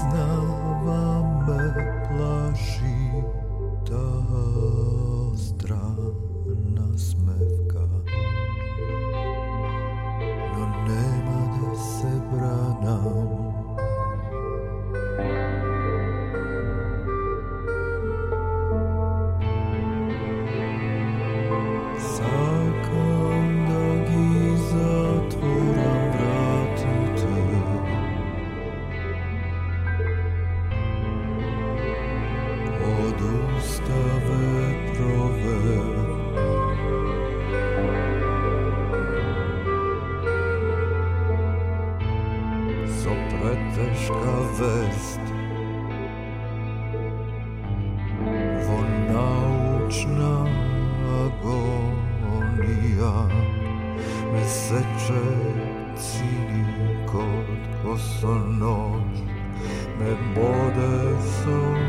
[0.00, 0.41] No.
[53.02, 53.28] ja
[54.32, 55.22] me seče
[55.96, 56.64] cini
[57.12, 59.02] kod osonog
[59.98, 61.81] me bode sol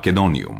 [0.00, 0.59] Македониум.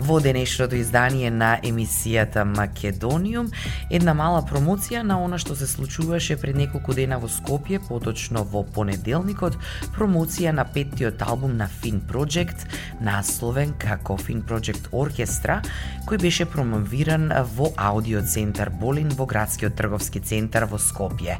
[0.00, 3.50] во денешното издание на емисијата Македониум,
[3.90, 8.62] една мала промоција на она што се случуваше пред неколку дена во Скопје, поточно во
[8.64, 9.58] понеделникот,
[9.96, 12.66] промоција на петтиот албум на Fin Project,
[13.00, 15.60] насловен како Fin Project Оркестра,
[16.08, 21.38] кој беше промовиран во аудио центар Болин во градскиот трговски центар во Скопје.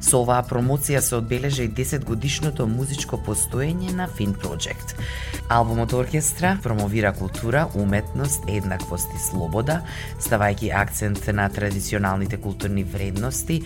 [0.00, 4.94] Со оваа промоција се одбележа и 10 годишното музичко постоење на Fin Project.
[5.48, 9.82] Албумот Оркестра промовира култура, уметност, еднаквост и слобода,
[10.20, 13.62] ставајќи акцент на традиционалните културни вредности,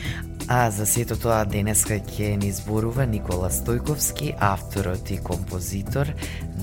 [0.49, 6.13] а за сето тоа денеска ќе ни зборува Никола Стојковски, авторот и композитор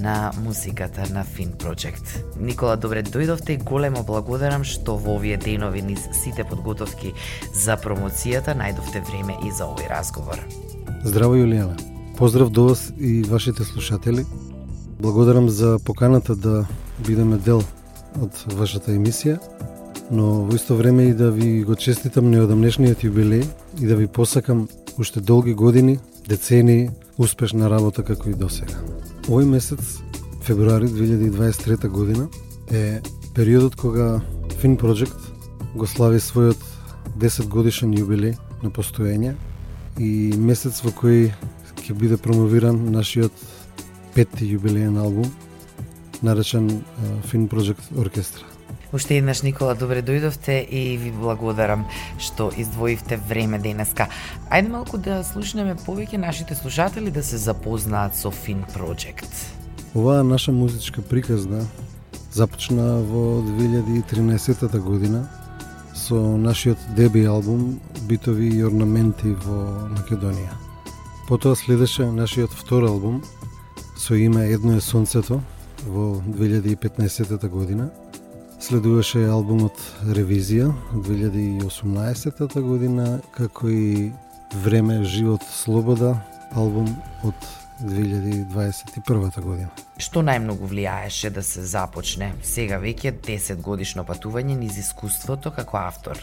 [0.02, 2.24] на музиката на Fin Project.
[2.40, 7.14] Никола, добре дојдовте и големо благодарам што во овие денови низ сите подготовки
[7.54, 10.42] за промоцијата најдовте време и за овој разговор.
[11.04, 11.78] Здраво, Јулијана.
[12.18, 14.26] Поздрав до вас и вашите слушатели.
[15.00, 16.66] Благодарам за поканата да
[17.06, 17.62] бидеме дел
[18.22, 19.38] од вашата емисија,
[20.12, 23.44] но во исто време и да ви го честитам неодамнешниот јубилеј
[23.82, 24.68] и да ви посакам
[24.98, 28.80] уште долги години, децени, успешна работа како и досега.
[29.28, 30.00] Овој месец,
[30.42, 32.28] февруари 2023 година,
[32.72, 33.02] е
[33.36, 34.22] периодот кога
[34.62, 35.18] Fin Project
[35.76, 36.58] го слави својот
[37.20, 39.36] 10 годишен јубилеј на постоење
[40.00, 41.32] и месец во кој
[41.84, 43.32] ќе биде промовиран нашиот
[44.16, 45.30] петти јубилеен албум,
[46.22, 46.70] наречен
[47.30, 48.57] Fin Project Оркестра.
[48.94, 51.84] Уште еднаш, Никола, добре дојдовте и ви благодарам
[52.24, 54.08] што издвоивте време денеска.
[54.48, 59.28] Ајде малку да слушнеме повеќе нашите слушатели да се запознаат со Fin Project.
[59.96, 61.66] Оваа наша музичка приказна
[62.32, 65.28] започна во 2013 година
[65.94, 70.56] со нашиот деби албум Битови и орнаменти во Македонија.
[71.28, 73.24] Потоа следеше нашиот втор албум
[73.98, 75.42] со име Едно е сонцето
[75.84, 77.92] во 2015 година.
[78.68, 79.78] Следуваше албумот
[80.12, 84.10] Ревизија 2018 година, како и
[84.64, 86.18] Време, живот, слобода,
[86.52, 86.90] албум
[87.24, 87.48] од
[87.80, 89.72] 2021 година.
[89.96, 96.20] Што најмногу влијаеше да се започне сега веќе 10 годишно патување низ искуството како автор?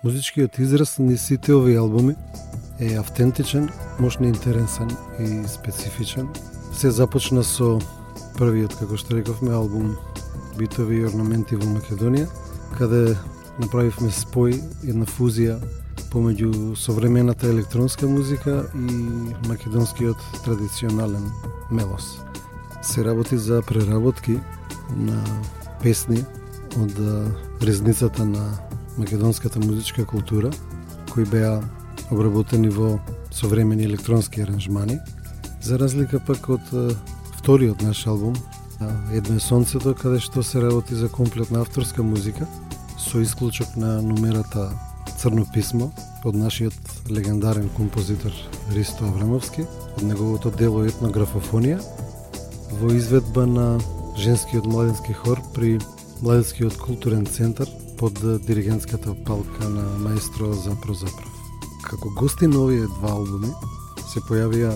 [0.00, 2.16] Музичкиот израз ни сите овие албуми
[2.80, 6.32] е автентичен, можно интересен и специфичен.
[6.72, 7.76] Се започна со
[8.38, 9.98] првиот, како што рековме, албум
[10.58, 12.26] Битови и орнаменти во Македонија,
[12.78, 13.16] каде
[13.60, 14.56] направивме спој,
[14.88, 15.58] една фузија
[16.10, 18.96] помеѓу современата електронска музика и
[19.48, 21.30] македонскиот традиционален
[21.70, 22.18] мелос.
[22.82, 24.38] Се работи за преработки
[24.96, 25.22] на
[25.82, 26.24] песни
[26.76, 26.92] од
[27.62, 28.58] резницата на
[28.98, 30.50] македонската музичка култура,
[31.10, 31.60] кои беа
[32.10, 32.98] обработени во
[33.30, 34.98] современи електронски аранжмани,
[35.62, 36.72] за разлика пак од
[37.38, 38.34] вториот наш албум,
[38.80, 42.46] Да, едно е сонцето, каде што се работи за комплетна авторска музика,
[42.96, 44.70] со исклучок на номерата
[45.20, 45.90] Црно писмо
[46.24, 48.32] од нашиот легендарен композитор
[48.72, 49.66] Ристо Аврамовски,
[49.98, 51.76] од неговото дело етнографофонија,
[52.80, 53.66] во изведба на
[54.16, 55.76] женскиот младенски хор при
[56.22, 57.68] Младенскиот културен центар
[57.98, 61.36] под диригентската палка на маестро Запро Запров.
[61.84, 63.52] Како гости на овие два албуми
[64.08, 64.72] се појавија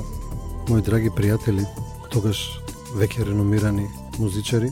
[0.69, 1.65] мои драги пријатели,
[2.13, 2.64] тогаш
[2.95, 3.87] веќе реномирани
[4.19, 4.71] музичари,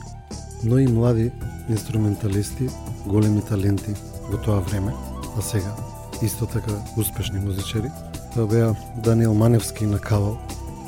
[0.64, 1.30] но и млади
[1.68, 2.68] инструменталисти,
[3.06, 3.94] големи таленти
[4.30, 4.92] во тоа време–
[5.38, 5.76] а сега
[6.22, 7.90] исто така успешни музичари.
[8.34, 8.74] Тоа беа
[9.04, 10.38] Даниел Маневски на кавал,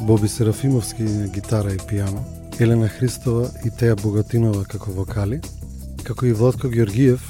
[0.00, 2.22] Боби Серафимовски на гитара и пијано,
[2.60, 5.40] Елена Христова и Теја Богатинова како вокали,
[6.04, 7.20] како и Владко Георгиев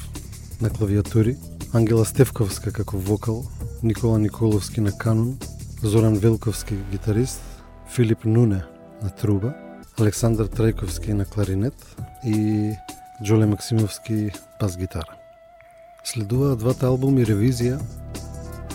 [0.61, 1.37] на клавиатури,
[1.73, 3.43] Ангела Стевковска како вокал,
[3.83, 5.37] Никола Николовски на канун,
[5.83, 7.41] Зоран Велковски гитарист,
[7.95, 8.63] Филип Нуне
[9.01, 9.53] на труба,
[9.95, 11.73] Александар Трајковски на кларинет
[12.25, 12.73] и
[13.23, 15.15] Джоле Максимовски бас гитара.
[16.03, 17.79] Следуваат двата албуми Ревизија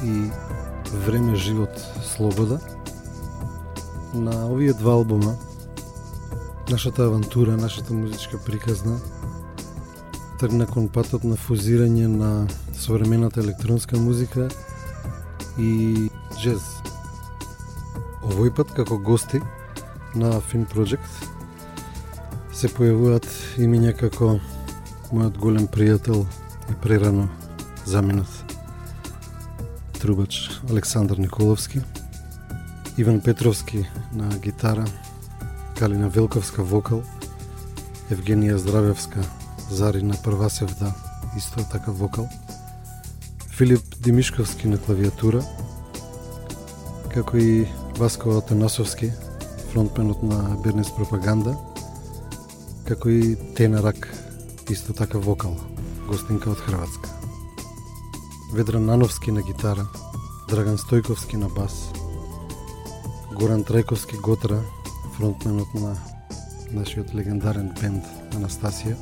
[0.00, 0.30] и
[1.04, 2.58] Време, живот, слобода.
[4.14, 5.36] На овие два албума
[6.70, 8.98] нашата авантура, нашата музичка приказна
[10.40, 14.48] тргна кон патот на фузирање на современата електронска музика
[15.58, 16.08] и
[16.40, 16.64] джез.
[18.24, 19.44] Овој пат како гости
[20.14, 21.10] на Film Project.
[22.52, 23.26] Се појавуваат
[23.58, 24.38] имиња како
[25.12, 26.24] мојот голем пријател
[26.70, 27.28] и прерано
[27.86, 28.56] заминат
[30.00, 31.80] трубач Александар Николовски,
[32.98, 34.84] Иван Петровски на гитара,
[35.78, 37.02] Калина Велковска вокал,
[38.10, 39.22] Евгенија Здравевска
[39.70, 40.94] Зарина Првасевда
[41.36, 42.28] исто така вокал,
[43.56, 45.42] Филип Димишковски на клавиатура,
[47.14, 47.66] како и
[47.98, 49.12] Васко Атанасовски,
[49.72, 51.54] фронтменот на Бернес Пропаганда,
[52.88, 54.08] како и Тена Рак,
[54.70, 55.54] исто така вокал,
[56.08, 57.10] гостинка од Хрватска.
[58.52, 59.86] Ведран Нановски на гитара,
[60.50, 61.92] Драган Стојковски на бас,
[63.38, 64.58] Горан Трајковски Готра,
[65.16, 65.94] фронтменот на
[66.74, 68.02] нашиот легендарен бенд
[68.34, 68.96] Анастасија,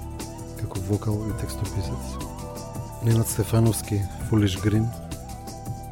[0.61, 2.13] како вокал и текстописец.
[3.05, 4.85] Ненад Стефановски, Фулиш Грин,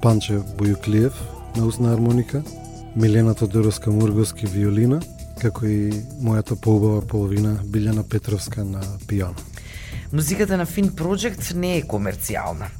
[0.02, 1.16] Панче Бојуклиев
[1.56, 2.44] на устна армоника,
[2.96, 5.02] Милена Тодоровска Мурговски виолина,
[5.36, 5.90] како и
[6.24, 9.36] мојата поубава половина Билјана Петровска на пиано.
[10.12, 12.70] Музиката на Fin Project не е комерцијална.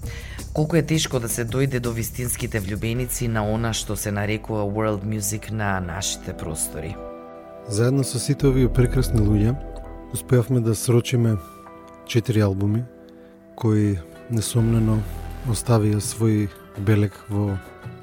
[0.54, 5.04] Колку е тешко да се дојде до вистинските влюбеници на она што се нарекува world
[5.04, 6.96] music на нашите простори.
[7.68, 9.52] Заедно со сите овие прекрасни луѓе,
[10.16, 11.36] успеавме да срочиме
[12.06, 12.84] четири албуми
[13.56, 13.98] кои
[14.30, 14.96] несомнено
[15.44, 17.58] оставија свој белег во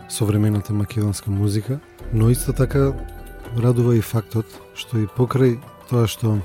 [0.09, 1.79] современата македонска музика,
[2.13, 2.93] но исто така
[3.57, 4.45] радува и фактот
[4.77, 5.57] што и покрај
[5.89, 6.37] тоа што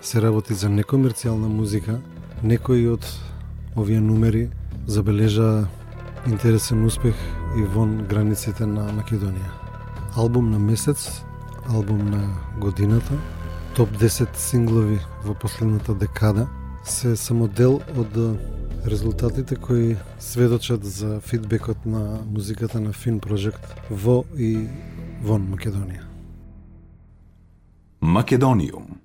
[0.00, 2.00] се работи за некомерцијална музика,
[2.42, 3.04] некои од
[3.76, 4.48] овие нумери
[4.86, 5.68] забележа
[6.26, 7.14] интересен успех
[7.56, 9.52] и вон границите на Македонија.
[10.16, 11.22] Албум на месец,
[11.68, 12.22] албум на
[12.60, 13.18] годината,
[13.76, 16.48] топ 10 синглови во последната декада
[16.84, 18.16] се само дел од
[18.86, 24.66] резултатите кои сведочат за фидбекот на музиката на Fin Project во и
[25.20, 26.04] вон Македонија.
[28.00, 28.99] Македониум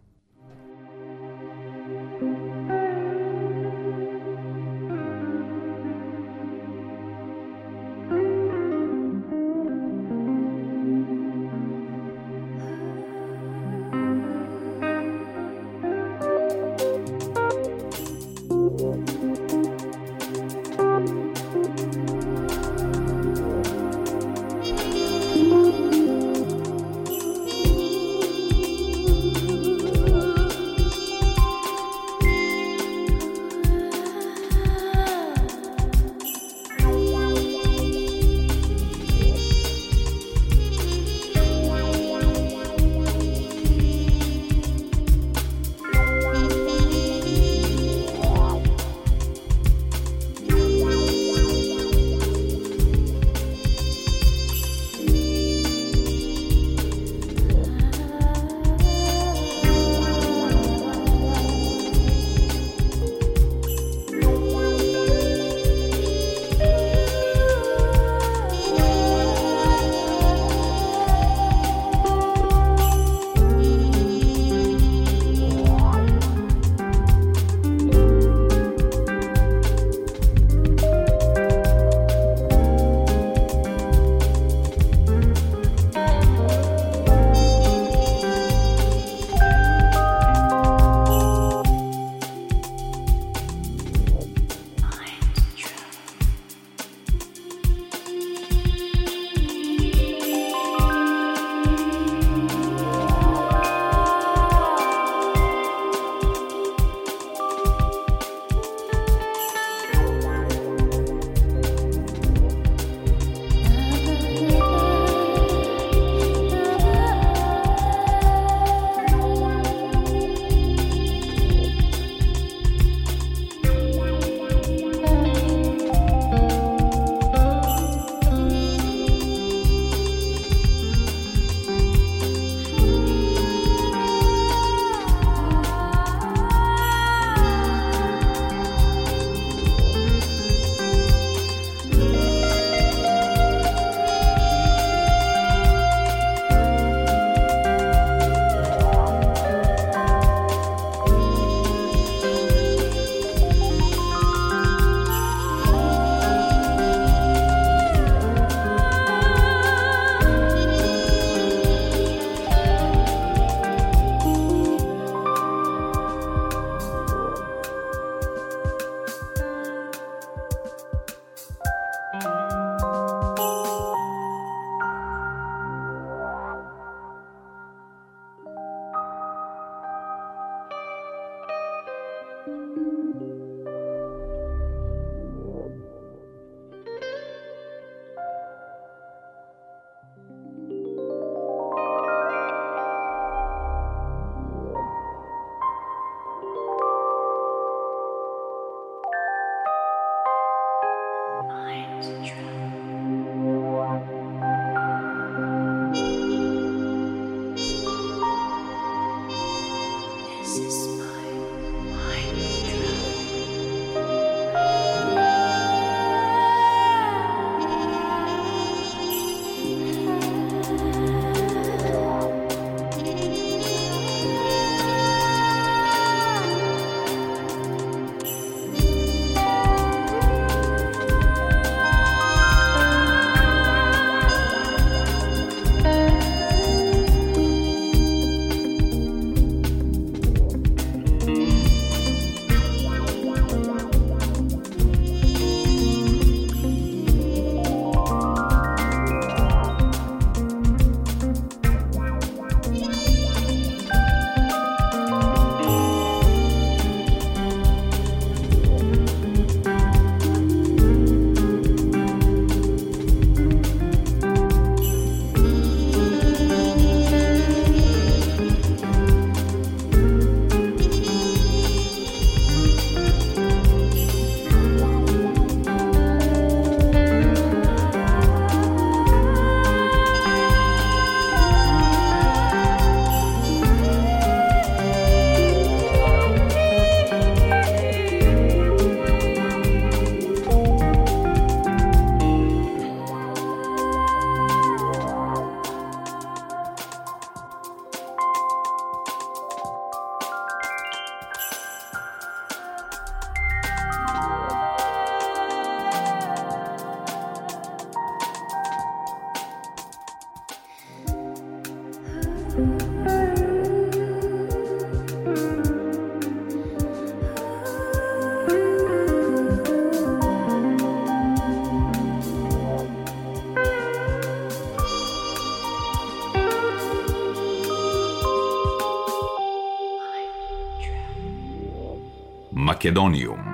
[332.86, 333.45] Македониум.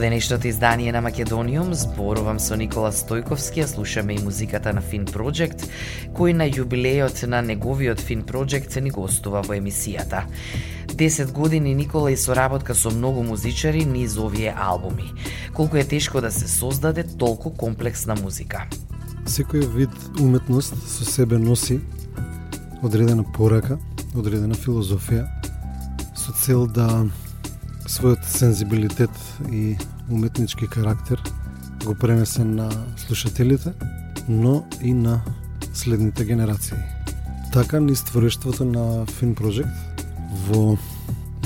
[0.00, 5.04] Во денешното издание на Македониум зборувам со Никола Стојковски, а слушаме и музиката на Фин
[5.04, 5.66] Project,
[6.16, 10.24] кој на јубилејот на неговиот Фин Project се ни гостува во емисијата.
[10.96, 15.12] 10 години Никола и соработка со многу музичари низ овие албуми.
[15.52, 18.64] Колку е тешко да се создаде толку комплексна музика.
[19.28, 21.80] Секој вид уметност со себе носи
[22.82, 23.76] одредена порака,
[24.16, 25.28] одредена филозофија,
[26.16, 27.04] со цел да
[27.90, 29.10] својот сензибилитет
[29.50, 29.76] и
[30.10, 31.22] уметнички карактер
[31.84, 33.72] го пренесе на слушателите,
[34.28, 35.20] но и на
[35.74, 36.76] следните генерации.
[37.52, 39.74] Така ни створештвото на Film Project
[40.46, 40.78] во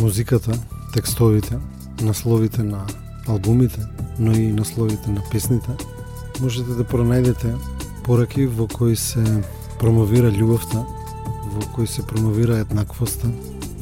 [0.01, 0.53] музиката,
[0.93, 1.57] текстовите,
[2.03, 2.87] насловите на
[3.29, 3.81] албумите,
[4.19, 5.71] но и насловите на песните,
[6.41, 7.55] можете да пронајдете
[8.05, 9.25] пораки во кои се
[9.81, 10.85] промовира љубовта,
[11.57, 13.31] во кои се промовира еднаквоста,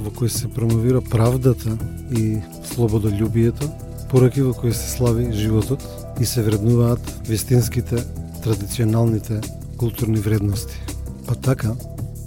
[0.03, 1.77] во кој се промовира правдата
[2.11, 2.39] и
[2.75, 3.71] слободолюбието,
[4.11, 5.83] пораки во кои се слави животот
[6.21, 8.05] и се вреднуваат вистинските,
[8.43, 9.41] традиционалните
[9.77, 10.81] културни вредности.
[11.27, 11.75] Па така,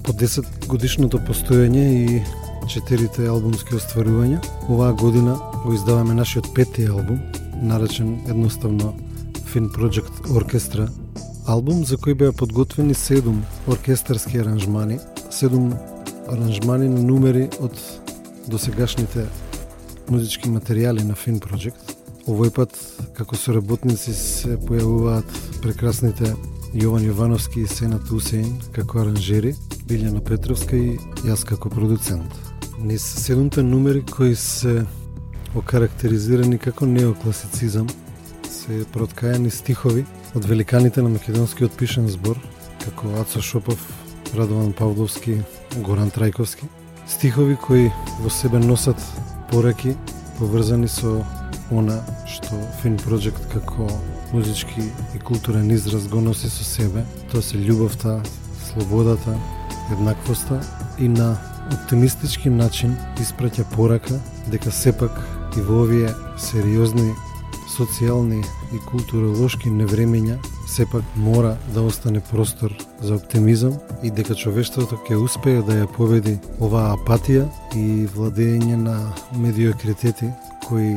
[0.04, 2.24] по 10 годишното постоење и
[2.68, 7.20] четирите албумски остварувања, оваа година го издаваме нашиот пети албум,
[7.62, 8.94] наречен едноставно
[9.54, 10.88] Fin Project Оркестра,
[11.48, 15.95] албум за кој беа подготвени 7 оркестарски аранжмани, 7
[16.28, 17.76] аранжмани на нумери од
[18.48, 19.26] досегашните
[20.10, 21.96] музички материјали на Fin Project.
[22.26, 22.74] Овој пат,
[23.14, 25.30] како соработници, се појавуваат
[25.62, 26.34] прекрасните
[26.74, 29.54] Јован Јовановски и Сенат Усеин како аранжери,
[29.86, 32.34] Билјана Петровска и јас како продуцент.
[32.80, 34.86] Низ седумте нумери кои се
[35.56, 37.88] окарактеризирани како неокласицизам,
[38.50, 42.42] се проткајани стихови од великаните на македонскиот пишен збор,
[42.82, 43.80] како Ацо Шопов,
[44.34, 45.42] Радован Павловски,
[45.78, 46.66] Горан Трајковски.
[47.08, 48.98] Стихови кои во себе носат
[49.52, 49.96] пораки
[50.40, 51.22] поврзани со
[51.72, 53.88] она што Film Project како
[54.34, 57.06] музички и културен израз го носи со себе.
[57.32, 58.22] Тоа се љубовта,
[58.66, 59.38] слободата,
[59.92, 60.62] еднаквоста
[61.00, 61.36] и на
[61.72, 64.20] оптимистички начин испраќа порака
[64.52, 65.12] дека сепак
[65.58, 67.14] и во овие сериозни
[67.78, 68.42] социјални
[68.74, 73.74] и културолошки невремења сепак мора да остане простор за оптимизам
[74.04, 78.98] и дека човештвото ќе успее да ја победи оваа апатија и владење на
[79.38, 80.32] медиокритети
[80.68, 80.96] кои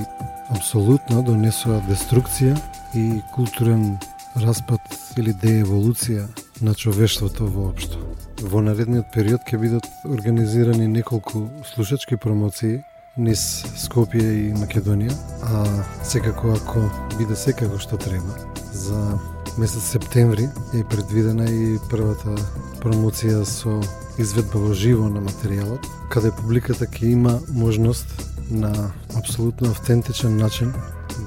[0.50, 2.56] абсолютно донесува деструкција
[2.94, 3.98] и културен
[4.36, 4.80] распад
[5.18, 6.26] или дееволуција
[6.60, 7.98] на човештвото воопшто.
[8.42, 12.80] Во наредниот период ќе бидат организирани неколку слушачки промоции
[13.18, 15.64] низ Скопје и Македонија, а
[16.06, 16.84] секако ако
[17.18, 18.38] биде секако што треба,
[18.72, 19.18] за
[19.58, 22.34] месец септември е предвидена и првата
[22.78, 23.80] промоција со
[24.18, 28.06] изведба во живо на материјалот, каде публиката ќе има можност
[28.50, 28.70] на
[29.18, 30.72] апсолутно автентичен начин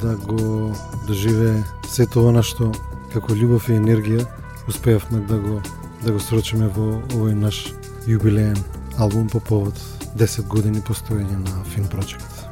[0.01, 0.71] да го
[1.07, 2.71] доживее сето она што
[3.13, 4.25] како љубов и енергија
[4.67, 5.61] успеавме да го
[6.03, 7.67] да го срочиме во овој наш
[8.07, 8.57] јубилеен
[8.97, 9.75] албум по повод
[10.17, 12.47] 10 години постоење на Фин Project.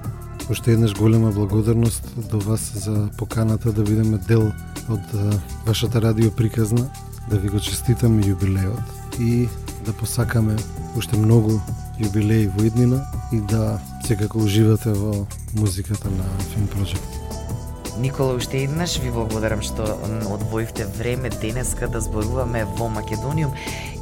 [0.50, 4.52] Уште еднаш голема благодарност до вас за поканата да бидеме дел
[4.90, 5.02] од
[5.66, 6.90] вашата радио приказна,
[7.30, 9.48] да ви го честитаме јубилеот и
[9.86, 10.56] да посакаме
[10.98, 11.62] уште многу
[12.00, 17.06] јубилеи во иднина и да секако уживате во музиката на Film Project.
[18.00, 19.84] Никола, уште еднаш ви благодарам што
[20.32, 23.52] одвоивте време денеска да зборуваме во Македониум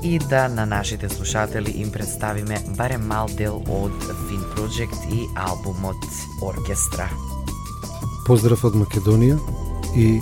[0.04, 3.92] и да на нашите слушатели им представиме барем мал дел од
[4.30, 5.98] Fin Project и албумот
[6.42, 7.10] Оркестра.
[8.28, 9.40] Поздрав од Македонија
[9.96, 10.22] и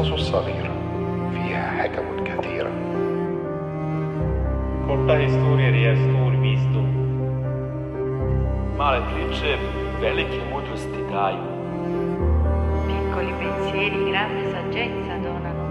[0.00, 0.72] القصص الصغيرة
[1.32, 2.70] فيها حكم كثيرة
[4.86, 6.86] Korta historijer je stor visdom.
[8.78, 9.56] Male priče
[10.00, 11.48] velike mudrosti daju.
[12.86, 15.64] Piccoli pensieri grande saggezza donano.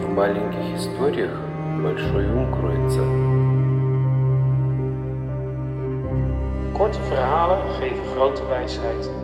[0.00, 1.34] В маленьких историях
[1.82, 3.04] большой ум кроется.
[6.78, 9.23] Korte verhalen geven grote wijsheid.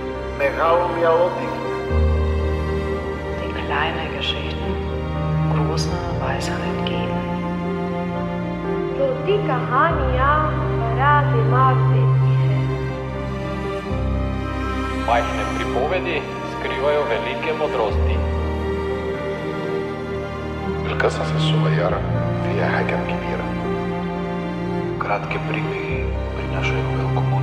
[0.37, 1.47] Μεγάλη αότη.
[3.39, 4.59] Die kleine geschehen,
[5.53, 7.13] große Weisheit entgehen.
[8.97, 10.31] So die Kahania,
[10.79, 12.09] verrate Martin.
[15.07, 16.17] Majhne pripovedi
[16.51, 18.17] skrivajo velike modrosti.
[20.91, 21.99] القصص الصغيرة
[22.43, 23.45] فيها حكم كبيرة.
[25.01, 25.97] Kratke pripovedi
[26.35, 27.40] prinašajo veliko moč.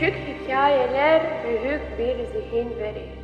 [0.00, 3.22] Küçük hikayeler büyük bir zihin verir.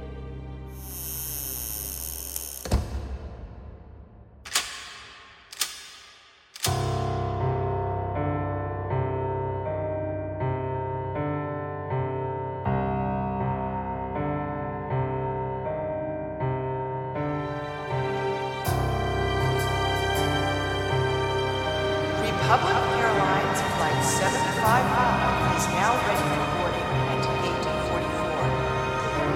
[22.22, 27.18] Republic Airlines Flight 755 now ready for boarding at
[27.66, 28.38] 844.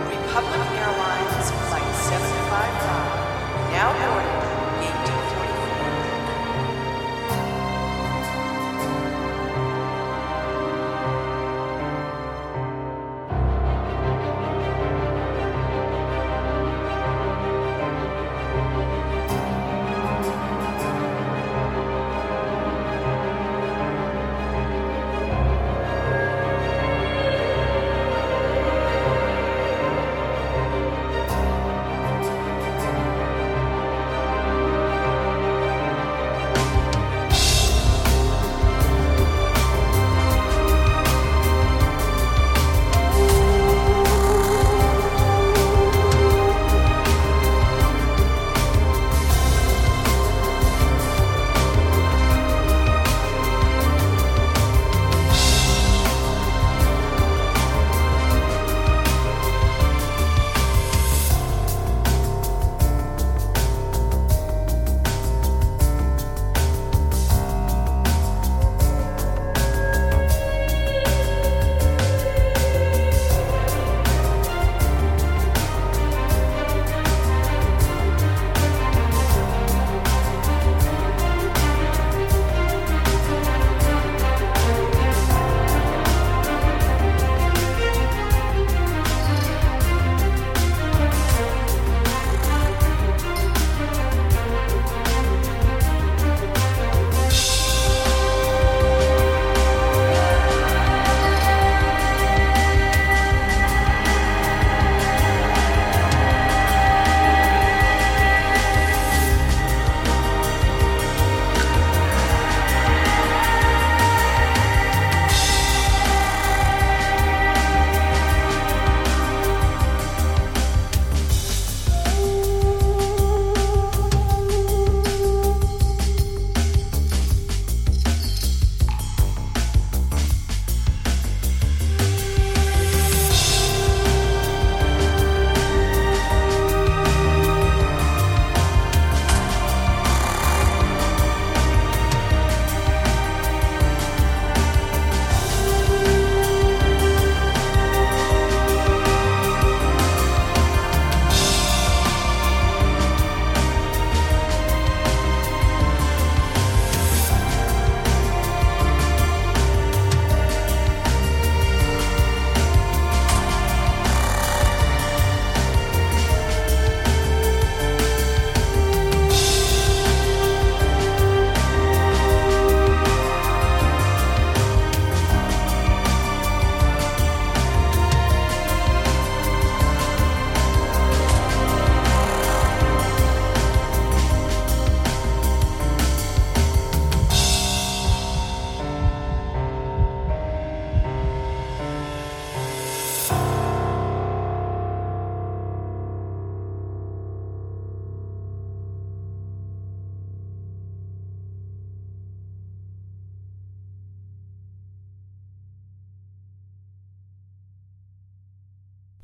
[0.07, 3.43] Republic Airlines Flight 755
[3.75, 4.52] now boarding